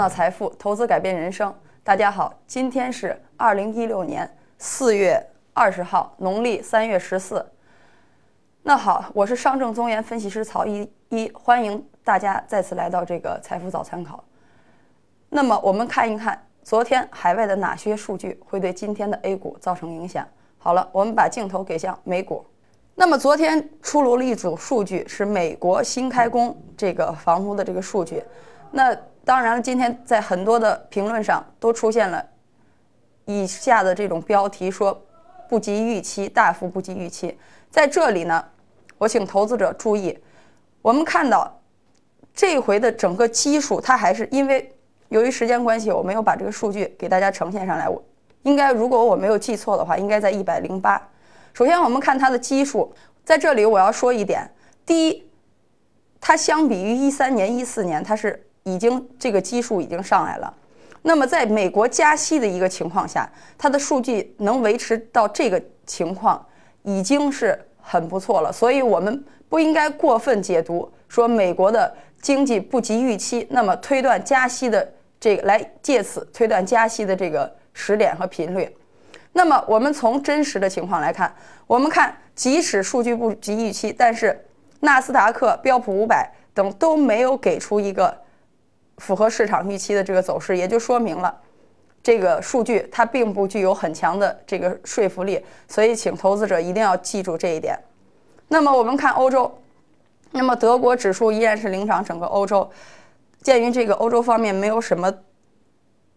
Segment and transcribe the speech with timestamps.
[0.00, 1.54] 造财富，投资改变人生。
[1.84, 4.26] 大家好，今天是二零一六年
[4.56, 5.22] 四月
[5.52, 7.44] 二十号，农历三月十四。
[8.62, 14.24] 那好，我是上证综研分析师曹一一，欢迎大家再次来到这个财富早参考。
[15.28, 20.26] 那么我们看一看，昨天海外的哪些数据会对今天的 A 股造成影响？
[20.56, 22.42] 好了，我们把镜头给向美股。
[22.94, 28.24] 那么昨天出炉了一组数据，是美国新开工这个房屋的这个数据。
[28.72, 32.24] 那当然了，今天在很多的评论上都出现了
[33.26, 35.00] 以下的这种标题，说
[35.48, 37.38] 不及预期，大幅不及预期。
[37.70, 38.44] 在这里呢，
[38.98, 40.18] 我请投资者注意，
[40.82, 41.60] 我们看到
[42.34, 44.74] 这回的整个基数，它还是因为
[45.10, 47.88] 由于时间关系，我没有把这个数据给大家呈现上来。
[47.88, 48.02] 我
[48.42, 51.00] 应该如果我没有记错的话，应该在一百零八。
[51.52, 54.50] 首先，我们看它的基数，在这里我要说一点：
[54.84, 55.30] 第一，
[56.20, 58.46] 它相比于一三年、一四年，它是。
[58.64, 60.52] 已经这个基数已经上来了，
[61.02, 66.44] 那么在美国加息的一个情况下，它的数据能维持到这个情况，
[66.82, 68.52] 已经是很不错了。
[68.52, 78.68] 所以我们不应该过分解读，说美国的经济不及预期，那么推断加息的这个来借此推断加息的这个时点和频率。
[79.32, 81.34] 那么我们从真实的情况来看，
[81.66, 84.38] 我们看即使数据不及预期，但是
[84.80, 88.14] 纳斯达克、标普五百等都没有给出一个。
[89.00, 91.34] 符合市场预期的这个走势，也就说明了
[92.02, 97.78] 这个数据它并不具有很强的这个说服力，所以请投资者一定要记住这一点。
[98.48, 99.58] 那么我们看欧洲，
[100.32, 102.70] 那么德国指数依然是领涨整个欧洲。
[103.42, 105.10] 鉴于这个欧洲方面没有什么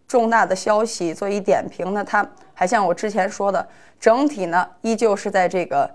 [0.07, 3.65] 重大的消息做一点评呢，它还像我之前说的，
[3.99, 5.89] 整体呢依旧是在这个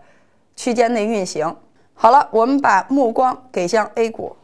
[0.57, 1.55] 区间内运行。
[1.93, 4.35] 好了，我们把目光给向 A 股，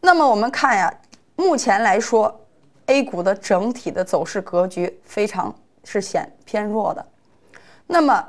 [0.00, 0.92] 那么我们看呀。
[1.38, 2.40] 目前来说
[2.86, 5.54] ，A 股的整体的走势格局非常
[5.84, 7.06] 是显偏弱的。
[7.86, 8.26] 那么，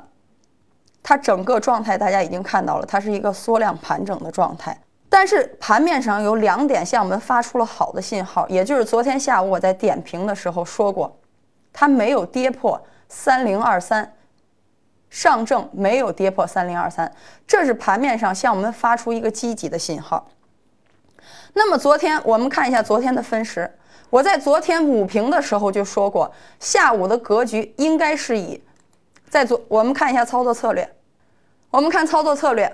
[1.02, 4.80] 它整个状态大家已经看到了，它是一个缩量盘整的状态。
[5.08, 11.18] 但是盘面上有两点向我们发出了好的信号，也就是昨天下午我在点评的时候说过，
[11.72, 14.14] 它没有跌破三零二三，
[15.08, 17.12] 上证没有跌破三零二三，
[17.44, 20.28] 这是盘面上向我们发出一个积极的信号。
[21.52, 23.70] 那么昨天我们看一下昨天的分时，
[24.08, 28.60] 我在昨天午评的时候就说过，下午的格局应该是以，
[29.28, 30.88] 在昨我们看一下操作策略，
[31.70, 32.72] 我们看操作策略，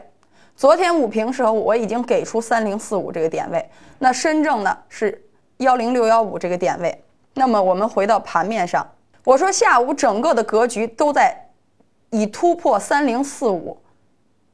[0.57, 5.27] 昨天午评时候我已经给出三零四五这个点位，那深证呢是
[5.59, 7.05] 幺零六幺五这个点位，
[7.35, 8.87] 那么我们回到盘面上，
[9.25, 11.35] 我说下午整个的格局都在
[12.11, 13.79] 以突破三零四五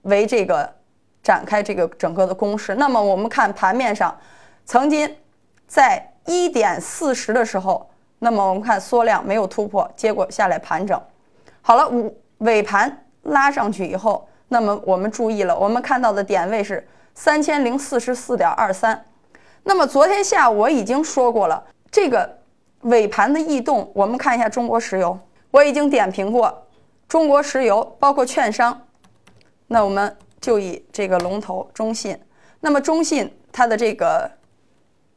[0.03, 0.75] 为这个。
[1.23, 4.19] 展开这个整个的攻势，那么我们看盘面上，
[4.65, 5.17] 曾经
[5.69, 7.89] 在一点四十的时候，
[8.19, 11.01] 那么我们看缩量没有突破，结果下来盘整，
[11.61, 16.85] 好了，五尾盘拉上去以后，那么我们注意了，我们看到的点位是
[17.15, 19.05] 三千零四十四点二三，
[19.63, 22.39] 那么昨天下午我已经说过了，这个
[22.81, 25.17] 尾盘的异动，我们看一下中国石油，
[25.53, 26.67] 我已经点评过
[27.07, 28.83] 中国石油，包括券商，
[29.69, 30.17] 那我们。
[30.43, 32.19] 就以这个龙头中信，
[32.61, 34.29] 那么中信它的这个，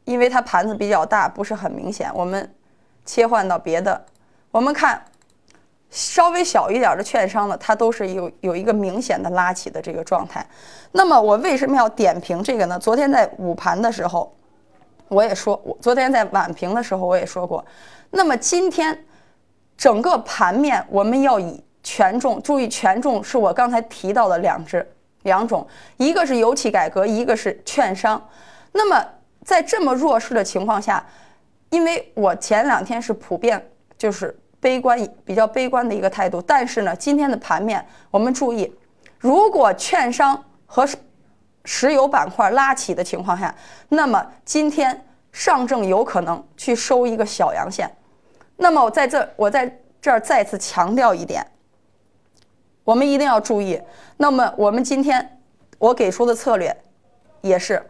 [0.04, 2.08] 因为它盘子比较大，不是很明显。
[2.14, 2.54] 我们
[3.04, 4.06] 切换到别的，
[4.52, 5.04] 我们看
[5.90, 10.46] 稍微小一点的券商呢，它都是有有一个明显的拉起的这个状态。
[10.92, 12.78] 那么我为什么要点评这个呢？
[12.78, 14.32] 昨天在午盘的时候，
[15.08, 17.64] 我也说，我昨天在晚评的时候我也说过。
[18.10, 19.04] 那么今天
[19.76, 24.88] 整个盘面我们要以权重，注意权重是我刚才提到的两只。
[25.26, 25.66] 两种，
[25.98, 28.26] 一个是油气改革，一个是券商。
[28.72, 29.04] 那么
[29.44, 31.04] 在这么弱势的情况下，
[31.68, 33.62] 因为我前两天是普遍
[33.98, 36.40] 就是悲观，比较悲观的一个态度。
[36.40, 38.74] 但是呢，今天的盘面我们注意，
[39.18, 40.88] 如果券商和
[41.64, 43.54] 石油板块拉起的情况下，
[43.88, 47.90] 那么今天上证有可能去收一个小阳线。
[48.56, 51.44] 那么我在这，我在这儿再次强调一点。
[52.86, 53.78] 我们一定要注意。
[54.18, 55.38] 那么，我们今天
[55.78, 56.74] 我给出的策略
[57.40, 57.84] 也是，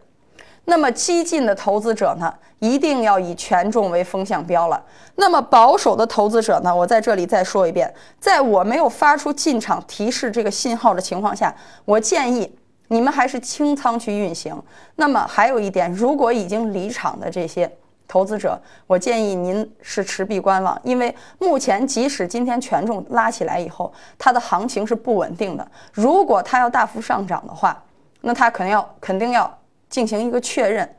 [0.65, 4.83] 那么激进的投资者呢，一定要以权重为风向标了。
[5.15, 11.55] 那么保守的投资者呢，我在这里再说一遍，在我没有发出进场提示这个信号的情况下，
[11.85, 12.51] 我建议
[12.87, 14.59] 你们还是清仓去运行。
[14.95, 17.71] 那么还有一点，如果已经离场的这些。
[18.07, 25.67] 投资者，我建议您是持币观望，因为目前即使今天权重拉起来以后，它的行情是不稳定的。
[25.91, 27.83] 如果它要大幅上涨的话，
[28.21, 29.59] 那它肯定要肯定要
[29.89, 30.89] 进行一个确认。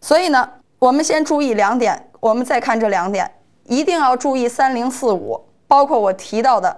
[0.00, 0.48] 所以呢，
[0.78, 3.30] 我们先注意两点，我们再看这两点，
[3.64, 6.76] 一定要注意三零四五，包括我提到的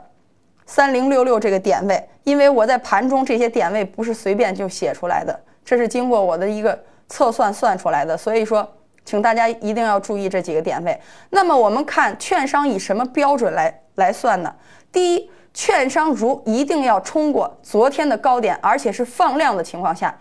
[0.64, 6.78] 三零六六这个点位，因为我在盘中这些点位不是随便就写出来的，这是经过我的一个
[7.08, 8.69] 测算算出来的，所以说，
[9.06, 11.00] 请大家一定要注意这几个点位。
[11.30, 14.54] 那么我们看券商以什么标准来来算呢？
[14.92, 20.14] 第一，券商如一定要冲过昨天的高点，而且是放量的情况下。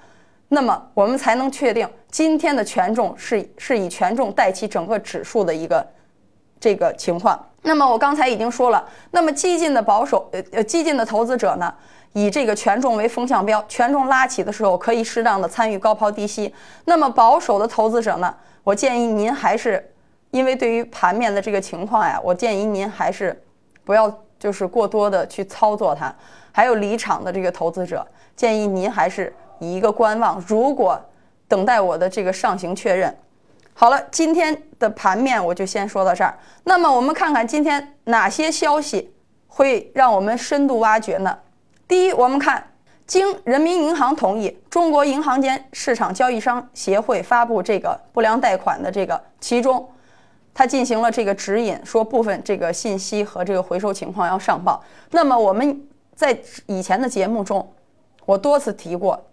[0.49, 5.85] 那么我们才能确定今天的权重是是以权重带起整个指数的一个
[6.59, 7.43] 这个情况。
[7.63, 11.73] 那么我刚才已经说了，那么激进的保守呃呃激进的投资者呢，
[12.15, 16.51] 以这个权重为风向标，权重拉起的时候可以适当的参与高抛低吸。
[16.85, 18.33] 那么保守的投资者呢，
[18.63, 19.93] 我建议您还是
[20.31, 23.39] 因为对于盘面的这个情况呀，我建议您还是
[23.83, 24.09] 不要
[24.39, 26.15] 就是过多的去操作它。
[26.53, 29.31] 还有离场的这个投资者，建议您还是。
[29.59, 30.99] 以一个观望，如果
[31.47, 33.17] 等待我的这个上行确认。
[33.73, 36.37] 好了，今天的盘面我就先说到这儿。
[36.65, 39.13] 那么我们看看今天哪些消息
[39.47, 41.37] 会让我们深度挖掘呢？
[41.87, 42.71] 第一，我们看
[43.05, 49.87] 经人民银行同意，中国银行间市场交易商协会发布这个不良贷款的这个其中，
[50.51, 54.83] 它进行了这个指引，说部分这个信息和这个回收情况要上报。
[55.11, 55.79] 那么我们
[56.15, 56.35] 在
[56.65, 57.71] 以前的节目中，
[58.25, 59.23] 我多次提过。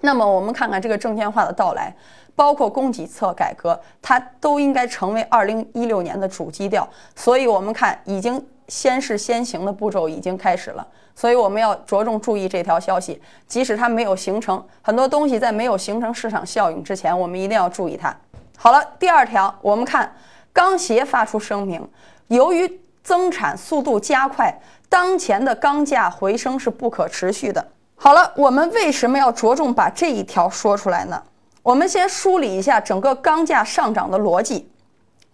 [0.00, 1.94] 那么我们看看这个证券化的到来，
[2.34, 6.88] 包括供给侧改革，它都应该成为二零一六年的主基调。
[7.14, 10.88] 所以，我们看已经先试先行的步骤已经开始了。
[11.20, 18.16] 所以，我们要着重注意这条消息，即使它没有形成很多东西，在没有形成市场效应之前，我们一定要注意它。
[18.56, 20.10] 好了，第二条，我们看
[20.50, 21.86] 钢协发出声明，
[22.28, 24.58] 由于增产速度加快，
[24.88, 27.68] 当前的钢价回升是不可持续的。
[27.96, 31.22] 好了，我们为什么要着重把这一条说出来呢？
[31.62, 34.70] 我们先梳理一下整个钢价上涨的逻辑。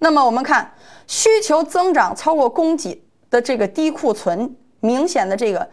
[0.01, 0.73] 那么我们看，
[1.07, 3.01] 需求增长超过供给
[3.31, 5.69] 的这个低库存，明显的这个，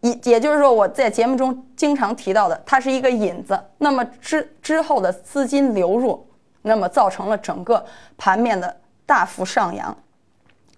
[0.00, 3.58] 也也就是说我在节目中经常提到的，它是一个引子。
[3.78, 6.26] 那么之之后的资金流入，
[6.62, 7.84] 那么造成了整个
[8.16, 8.76] 盘面的
[9.06, 9.96] 大幅上扬。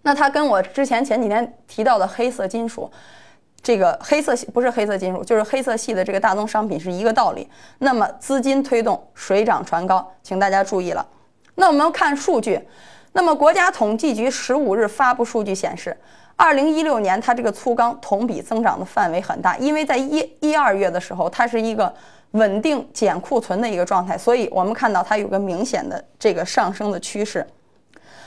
[0.02, 2.90] 那它跟我之前前几天提到的黑色金属。
[3.62, 7.48] 这个黑色系不是黑色金属，就是黑色系的这个大宗商品是一个道理。
[7.78, 11.08] 那么资金推动水涨船高，请大家注意了。
[11.54, 12.60] 那我们看数据，
[13.12, 15.96] 那么国家统计局十五日发布数据显示，
[16.36, 21.92] 二零一六年它这个粗钢同比增长的范围很大，因为在一一二月的时候，它是一个
[22.32, 27.46] 稳定减库存的一个状态，所以我们看到它有个明显的这个上升的趋势。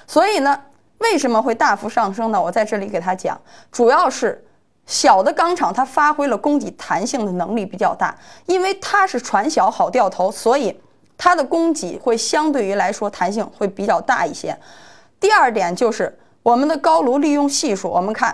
[0.05, 0.59] 所以呢，
[0.99, 2.41] 为什么会大幅上升呢？
[2.41, 3.39] 我在这里给他讲，
[3.71, 4.43] 主要是。
[4.89, 10.73] 小的钢厂它发挥了供给弹性的能力比较大，因为它是船小好掉头，所以
[11.17, 14.57] 它的供给会相对于来说弹性会比较大一些。
[15.19, 16.17] 第二点就是
[16.47, 18.33] 我们的高炉利用系数，我们看，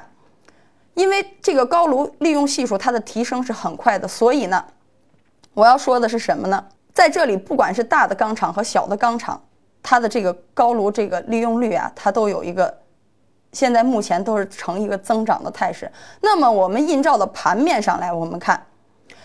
[0.94, 4.64] 因为这个高炉利用系数它的提升是很快的，所以呢，
[5.56, 6.64] 我要说的是什么呢？
[6.94, 9.42] 在这里，不管是大的钢厂和小的钢厂，
[9.82, 12.72] 它的这个高炉这个利用率啊，它都有一个。
[13.52, 15.92] 现在目前都是呈一个增长的态势。
[16.22, 18.64] 那么我们映照到盘面上来，我们看，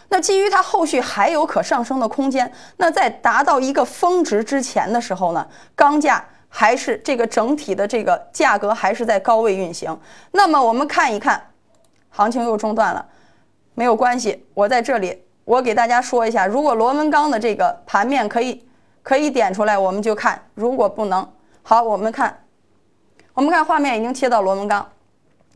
[0.09, 9.99] 那基于它后续还有可上升的空间，那在达到一个峰值之前的时候呢，钢价还是这个整体的这个价格还是在高位运行。
[10.33, 11.43] 那么我们看一看，
[12.11, 13.07] 行情又中断了，
[13.75, 18.67] 没有关系，我在这里我给大家说一下，如果螺纹钢的这个盘面可以
[19.03, 21.31] 可以点出来，我们就看；如果不能，
[21.63, 22.45] 好，我们看。
[23.35, 24.85] 我们看画面已经切到螺纹钢，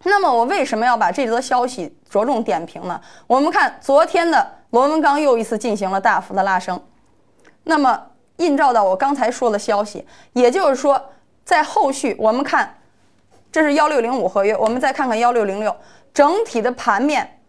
[0.04, 3.00] 那么我为什么要把这则消息着重点评呢？
[3.26, 6.80] 我们看昨天的螺纹钢又一次进行了大幅的拉升，
[7.64, 8.00] 那么
[8.36, 11.00] 映照到我刚才说的消息，也就是说，
[11.44, 12.74] 在后续我们看，
[13.50, 15.74] 这是幺六零五合约，我们再看看幺六零六，
[16.12, 17.40] 整体的盘面，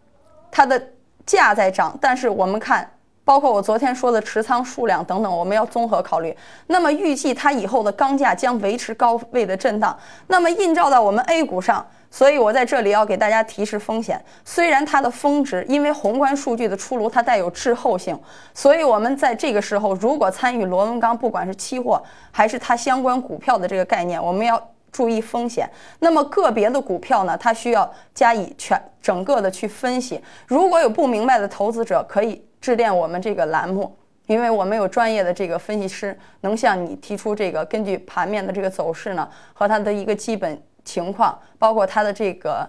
[0.50, 0.80] 它的
[1.24, 2.90] 价在涨，但是我们看。
[3.26, 6.36] 包括我昨天说的持仓数量等等，我们要综合考虑。
[6.66, 9.98] 那么预计它以后的钢价将维持高位的震荡。
[10.26, 14.24] 那么映照到我们 A 股上，所以我在这里要给大家提示风险。
[14.44, 18.16] 虽然它的峰值，因为宏观数据的出炉，它带有滞后性，
[18.54, 25.68] 所以我们在这个时候如果参与螺纹钢，不管是期货还是它相关股票的这个概念，我们要注意风险。
[25.98, 30.22] 那么个别的股票呢，它需要加以全整个的去分析。
[30.46, 32.44] 如果有不明白的投资者，可以。
[32.60, 33.94] 致电我们这个栏目，
[34.26, 42.68] 因为我们有专业的这个分析师，能向你提出这个根据盘面的这个走势呢，和它的一个基本情况，包括它的这个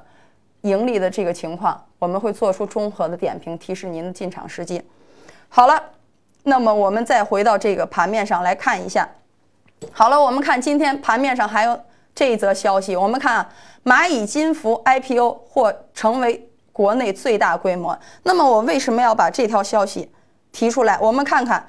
[0.61, 4.81] 盈利的这个情况，我们会做出综合的点评，提示您的进场时机。
[5.49, 5.81] 好了，
[6.43, 9.07] 那么我们再回到这个盘面上来看一下，
[9.91, 11.79] 好了，我们看今天盘面上还有
[12.13, 13.47] 这一则消息，我们看，
[13.83, 17.97] 蚂蚁金服 IPO 或成为国内最大规模。
[18.23, 20.11] 那么我为什么要把这条消息
[20.51, 20.97] 提出来？
[20.99, 21.65] 我们看看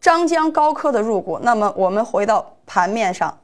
[0.00, 1.38] 张江高科的入股。
[1.42, 3.38] 那么我们回到盘面上，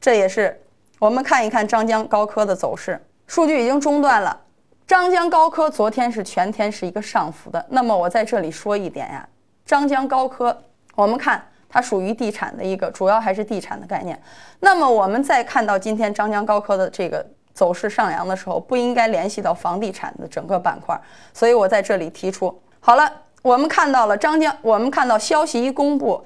[0.00, 0.60] 这也是
[1.00, 4.38] 我们看一看张江高科的走势，数据已经中断了。
[4.86, 7.64] 张江高科昨天是全天是一个上浮的。
[7.70, 9.26] 那么我在这里说一点呀，
[9.64, 10.56] 张江高科，
[10.94, 11.42] 我们看。
[11.72, 14.20] 它属于地产的一个，主要还是地产的概念。
[14.58, 21.00] 那么我们再看到今天张江高科的这个走势上扬的时候，不应该联系到房地产的整个板块。
[21.32, 23.08] 所以我在这里提出，好了，
[23.42, 26.20] 我们看到了张江，我们看到消息一公布，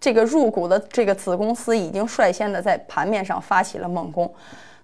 [0.00, 4.32] 这个入股的这个子公司已经率先的在盘面上发起了猛攻。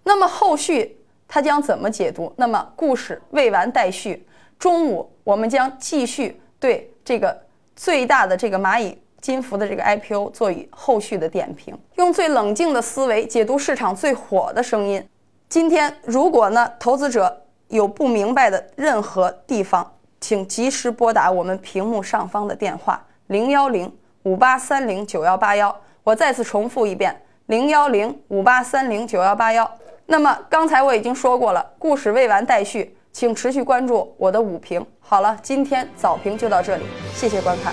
[0.02, 2.32] 那么后续它将怎么解读？
[2.36, 4.26] 那么故事未完待续。
[4.58, 7.36] 中午我们将继续对这个
[7.74, 8.98] 最大的这个蚂蚁。
[9.20, 15.02] 金服的这个 IPO 做以后续的点评，用最冷静的思维解读市场最火的声音。
[15.48, 17.34] 今天如果呢投资者
[17.68, 19.90] 有不明白的任何地方，
[20.20, 23.90] 请及时拨打我们屏幕上方的电话零幺零
[24.24, 25.74] 五八三零九幺八幺。
[26.02, 29.70] 我再次重复一遍零幺零五八三零九幺八幺。
[30.04, 34.84] 那么刚才我已经说过了，故事未完待续，请持续关注我的午评。
[35.00, 37.72] 好了，今天早评就到这里，谢谢观看。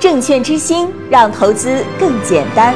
[0.00, 2.74] 证券之星，让投资更简单。